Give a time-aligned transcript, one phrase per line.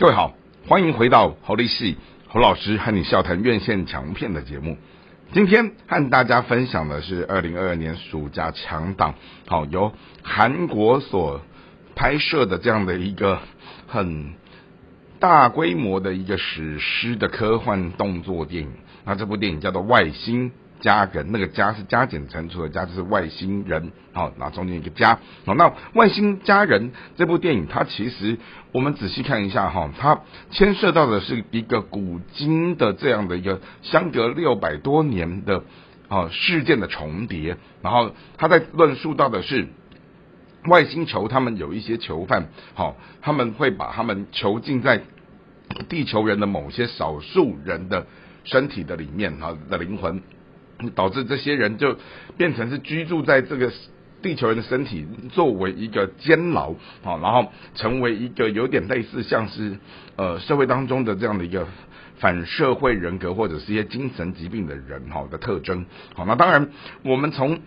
[0.00, 0.32] 各位好，
[0.68, 1.96] 欢迎回到侯立系
[2.28, 4.78] 侯老师和你笑谈院线强片的节目。
[5.32, 9.16] 今天和大家分享的是二零二二年暑假强档，
[9.48, 9.92] 好由
[10.22, 11.40] 韩国所
[11.96, 13.40] 拍摄的这样的一个
[13.88, 14.34] 很
[15.18, 18.70] 大规模的一个史诗的科幻动作电影。
[19.04, 20.50] 那这部电影叫做《外星》。
[20.80, 23.92] 家人，那个家是加减乘除的加，就是外星人。
[24.12, 25.18] 好，那中间一个家。
[25.46, 28.38] 好，那外星家人这部电影，它其实
[28.72, 35.62] 我们仔细看一下哈，它牵涉到的是一个古今的这样的一个相隔六百多年的
[36.08, 37.56] 啊事件的重叠。
[37.82, 39.68] 然后他在论述到的是
[40.66, 45.02] 外星球，他们有一些囚犯，好，他们会把他们囚禁在
[45.88, 48.06] 地球人的某些少数人的
[48.44, 50.22] 身体的里面，哈的灵魂。
[50.94, 51.96] 导致这些人就
[52.36, 53.72] 变成是居住在这个
[54.20, 56.72] 地球人的身体作为一个监牢，
[57.04, 59.78] 啊，然后成为一个有点类似像是
[60.16, 61.66] 呃社会当中的这样的一个
[62.18, 66.68] 反社会人格或者是一些精神疾病的人哈的特征，好，那当然
[67.02, 67.60] 我们从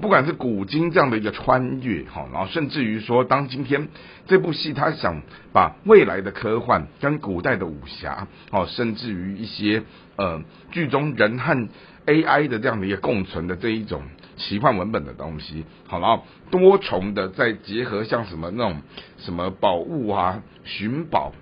[0.00, 3.88] 不管是古今这样的一个穿越，哈，然后甚至于说当今天
[4.26, 9.82] 这部戏他想把未来的科幻跟古代的武侠，哦，甚至于一些
[10.16, 11.68] 呃剧中人和
[12.06, 14.02] AI 的这样的一个共存的这一种
[14.36, 18.80] 奇幻文本的东西，好了，多重的再结合像什么那种
[19.18, 21.32] 什么宝物啊、寻宝，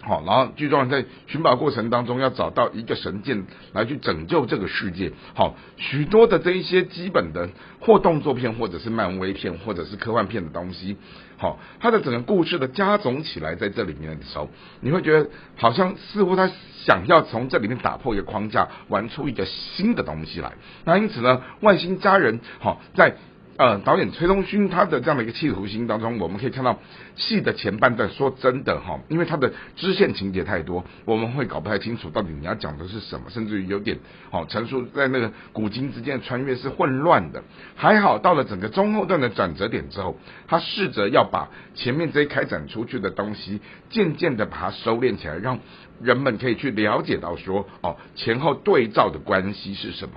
[0.00, 7.48] 好，然后剧中在寻宝过程当中要找到一个神剑来去拯救这个世界，好，许多的这一些基本的
[7.80, 10.96] 或动作片或者是漫威片或者是科幻片的东西。
[11.36, 14.48] 好，它的整个故事的加总起来，在这里面的时候，
[14.80, 16.48] 你会觉得好像似乎他
[16.84, 20.52] 想要从这里面打破一个框架，玩出一个新的东西来。
[20.84, 23.16] 那因此呢，外星家人好在。
[23.58, 26.78] 呃，导演崔东勋他的这样的一个企图心当中，我们可以看到
[27.16, 28.08] 戏的前半段。
[28.08, 33.98] 说真的哈，因为他的支线情节太多，我们会搞不太清楚到底你要讲的是什么，甚至于有点
[34.30, 37.42] 哦陈述在那个古今之间的穿越是混乱的。
[37.74, 40.16] 还好到了整个中后段的转折点之后，
[40.46, 43.60] 他试着要把前面这些开展出去的东西，
[43.90, 45.58] 渐渐的把它收敛起来，让
[46.00, 50.14] 人们可以去了解到说哦前后对照的关系是什么。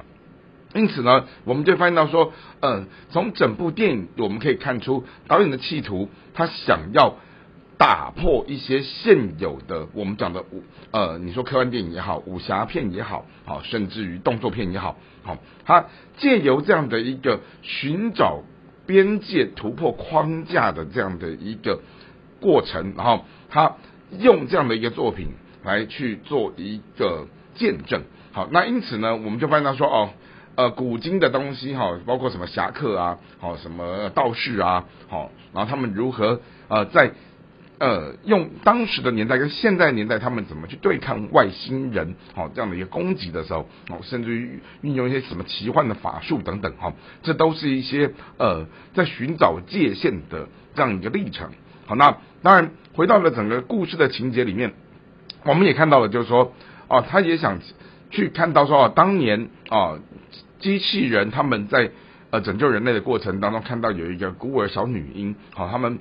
[0.74, 7.16] 因此呢，我们就发现到说，嗯，从整部电影我们可以看出导演的企图，他想要
[7.78, 15.88] 打破一些现有的我们讲的武，呃，你说科幻电影也好，武侠片也好，好，甚至于动作片也好，好，他
[16.18, 18.44] 借由这样的一个寻找
[18.86, 21.82] 边界、突破框架的这样的一个
[22.40, 23.76] 过程，然后他
[24.20, 25.34] 用这样的一个作品
[25.66, 28.04] 来去做一个见证。
[28.32, 30.10] 好，那因此呢，我们就发现到说，哦。
[30.56, 37.14] 呃，古今的东西哈，包括什么侠客啊，好什么道士啊，好，然后他们如何呃在
[37.80, 51.50] 呃用当时的年代跟现在年代，他们怎么去对抗外星人，好这样的一个攻击的时候，哦，甚至于运用一些什么奇幻的法术等等，哈，这都是一些呃在寻找界限的这样一个历程。
[51.86, 54.74] 好，那当然回到了整个故事的情节里面，
[55.46, 56.52] 我们也看到了，就是说，
[56.90, 57.60] 哦，他也想
[58.10, 59.98] 去看到说，哦，当年啊。
[60.62, 61.92] 机器人他们在
[62.30, 66.00] 呃拯救人类的过程当中，看到有一个孤儿小女婴，好，他们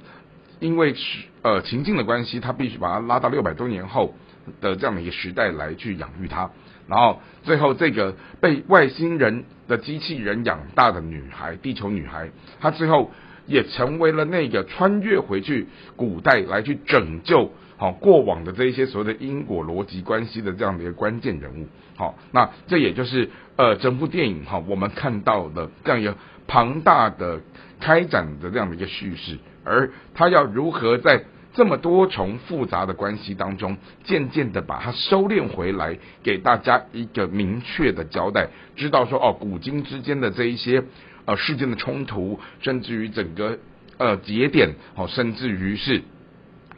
[0.60, 0.94] 因为
[1.42, 4.14] 呃情境的关系，他必须把它拉到六百多年后
[4.60, 6.50] 的这样的一个时代来去养育她，
[6.86, 13.10] 然后最后这个被外星人的机器人养大的女孩，地球女孩，她最后
[13.46, 15.66] 也成为了那个穿越回去
[15.96, 17.50] 古代来去拯救。
[17.80, 26.14] 好，过往的这一些所谓的因果逻辑关系的这样的一个关键人物，好，那这也就是呃整部电影哈，我们看到的这样一个
[26.46, 27.40] 庞大的
[27.80, 31.24] 开展的这样的一个叙事，而他要如何在
[31.54, 40.84] 这么多重复杂的关系当中，渐渐的把它收敛回来，给大家一个明确的交代，知道说哦，古今之间的这一些
[41.24, 43.58] 呃事件的冲突，甚至于整个
[43.96, 46.02] 呃节点，哦，甚至于是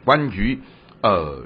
[0.05, 0.59] 关于。
[1.03, 1.45] 呃，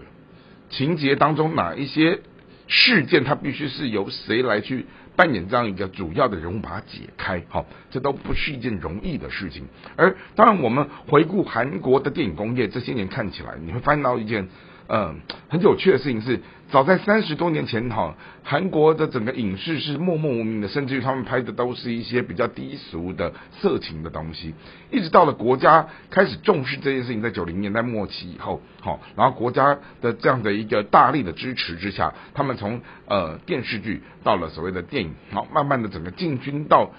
[0.69, 2.21] 情节当中哪一些
[2.67, 7.43] 事件，它必须是由谁来去扮演这样一个主要的人物，把它解开？
[7.49, 9.65] 好，这都不是一件容易的事情。
[9.97, 14.47] 而当然，我们回顾韩国的电影工业这些年看起来，你会发现到一件。
[14.89, 15.19] 嗯，
[15.49, 16.39] 很有趣的事情是，
[16.69, 24.53] 早在三十多年前哈，韩国的整个影视是默默无名的，甚至于他们拍的都是一些比较低俗的色情的东西。
[24.91, 36.91] 一直到了国家开始重视这件事情，在九零年代末期以后，好，然后国家的这样的一个大力的支持之下，他们从呃电视剧到了所谓的电影，好，慢慢的整个进军到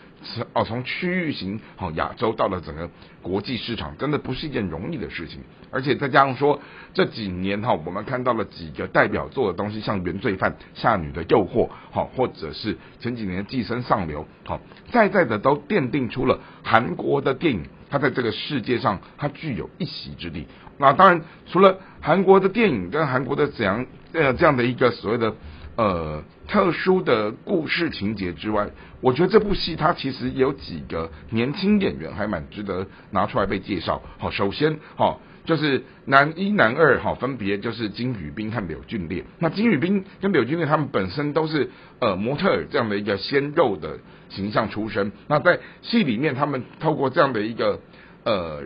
[0.54, 2.88] 哦从区域型哦亚洲到了整个
[3.20, 5.40] 国际市场，真的不是一件容易的事情。
[5.70, 6.58] 而且再加上说
[6.94, 14.60] 这几年哈，我们看到了几个代表作东西，像《原罪犯》《下女的诱惑》好，或者是前几年《寄生上流》好，
[14.92, 20.46] 在在的都奠定出了韩国的电影，它在这个世界上它具有一席之地。
[20.78, 21.20] 那当然，
[21.50, 25.34] 除了韩国的电影跟韩国的怎样呃这样的一个所谓的
[25.78, 28.68] 呃特殊的故事情节之外，
[29.00, 34.02] 我觉得这部戏它其实有几个年轻演员还蛮值得拿出来被介绍。
[34.18, 35.20] 好，首先好。
[35.44, 39.24] 就是男一男二哈，分别就是金宇彬和柳俊烈。
[39.38, 41.70] 那金宇彬跟柳俊烈他们本身都是
[42.00, 43.98] 呃模特儿这样的一个鲜肉的
[44.28, 45.10] 形象出身。
[45.26, 47.80] 那在戏里面，他们透过这样的一个
[48.24, 48.62] 呃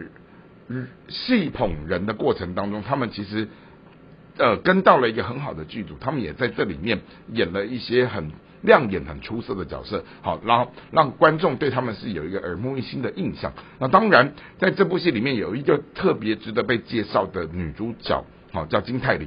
[1.07, 3.47] 戏捧人的过程当中，他们其实
[4.39, 7.01] 呃跟到了一个很好的剧组，他们也在这里面
[7.33, 8.31] 演了一些很。
[8.65, 13.53] 亮眼很出色的角色，好，然后让观众对他们是有一个耳目一新的印象。
[13.81, 19.27] 那当然，在这部戏里面有一个特别值得被介绍的女主角，好，叫金泰梨。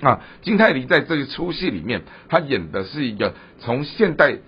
[0.00, 2.00] 啊，金泰梨在这一出戏里面，
[2.30, 4.38] 她演的是一个从现代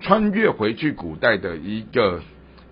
[0.00, 2.22] 穿越回去古代的一个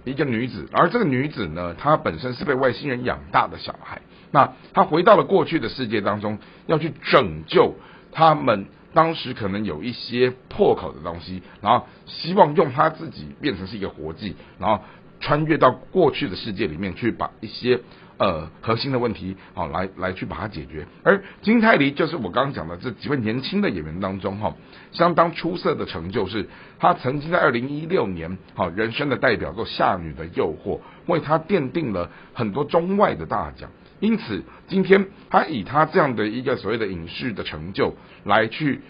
[0.06, 4.00] 一个女子，而这个女子呢，她本身是被外星人养大的小孩。
[4.30, 7.74] 那他回到了过去的世界当中，要去拯救
[8.12, 8.66] 他们。
[8.92, 14.82] 当时可能有一些破口的东西，然后希望用他自己变成是一个活计，然后
[15.20, 17.78] 穿越到过去的世界里面去把一些
[18.18, 20.88] 呃核心的问题好来来去把它解决。
[21.04, 24.56] 而金泰梨就是我刚刚讲的这几位年轻的演员当中哈，
[24.90, 26.48] 相当出色的成就是
[26.80, 33.70] 他曾经在二零一六年好人生的代表作《夏女的诱惑》为他奠定了很多中外的大奖。
[34.00, 37.94] 因此，今天他以他这样的一个所谓的影视的成就
[38.25, 38.81] 来去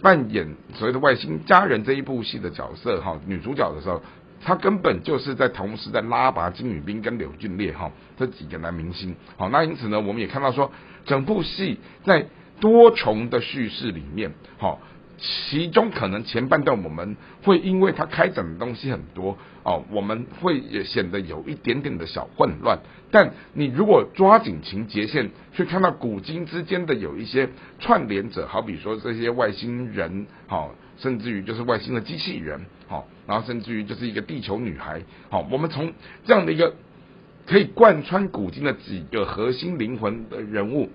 [0.00, 4.02] 扮演所谓的外星家人这一部戏的角色哈，女主角的时候，
[4.44, 9.16] 他根本就是在同时在拉拔金宇彬跟柳俊烈哈这几个男明星。
[9.36, 10.70] 好，那因此呢，我们也看到说，
[11.04, 12.26] 整部戏在
[12.60, 14.80] 多重的叙事里面，好。
[15.18, 22.78] 其中可能前半段我们会因为它开展的东西很多哦，我们会也显得有一点点的小混乱。
[23.10, 27.48] 但你如果抓紧情节线，去看到古今之间的有一些
[27.80, 35.92] 串联者，好比说这些外星人，好，甚至于就是外星的机器人，好，然后甚至于就是一个地球女孩，好，我们从
[36.24, 36.76] 这样的一个
[37.46, 40.90] 可以贯穿古今的几个核心灵魂的人物，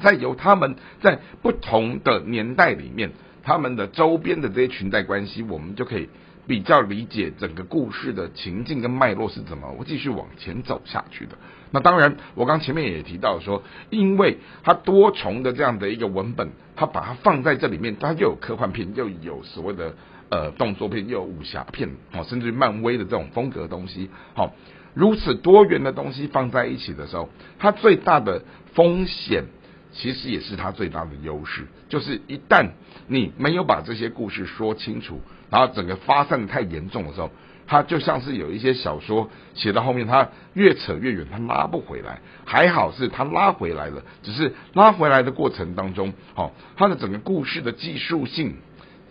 [0.00, 3.10] 再由他们在不同的年代里面。
[3.42, 6.08] 他们的周边的这些裙带关系，我们就可以
[6.46, 11.36] 比较理解整个故事的情境跟脉络是怎么继续往前走下去的。
[11.70, 19.94] 那当然，我刚前面也提到说，因为它多重的这样的一个文本，它把它放在这里面，它又有科幻片，又有所谓的
[20.28, 24.54] 呃动作片，又有武侠片，哦，甚至于漫威的这种风格东西，好，
[24.94, 28.42] 如此多元的东西放在一起的时候，它最大的
[28.74, 29.44] 风险。
[29.92, 32.70] 其实也是他最大的优势，就是一旦
[33.06, 37.30] 你没有把这些故事说清楚，然后整个发散的太严重的时候，
[37.66, 42.20] 他就像是有一些小说写到后面，他越扯越远，他拉不回来。
[42.44, 48.56] 还好是他拉回来了，只是拉回来的过程当中，好，他的整个故事的技术性。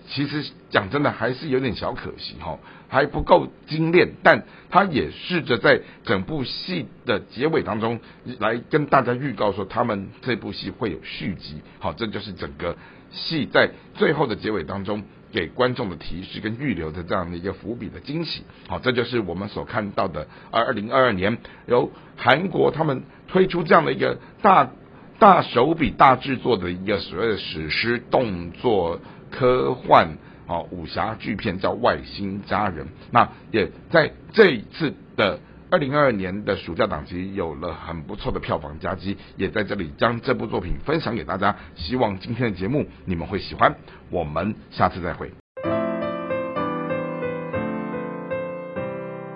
[0.08, 2.60] 其实讲真的还是有点小可惜哈，
[2.90, 8.00] 还不够精炼，但他也试着在整部戏的结尾当中
[8.40, 11.62] 来跟大家预告说，他们这部戏会有续集。
[11.80, 12.76] 好，这就是整个
[13.12, 18.44] 戏在最后的结尾当中给观众的提示跟预留的这样的一个伏笔的惊喜。
[18.68, 21.38] 好，这就是我们所看到的二零二二年
[21.68, 24.72] 由韩国他们推出这样的一个大
[25.20, 29.00] 大手笔大制作的一个所谓的史诗动作。
[29.32, 35.40] 科幻啊武侠巨片叫《外星家人》，那也在这一次的
[35.72, 41.56] 二零二二年的暑假档期有了很不错的票房佳绩，也在这里将这部作品分享给大家。
[41.76, 43.74] 希望今天的节目你们会喜欢，
[44.10, 45.41] 我们下次再会。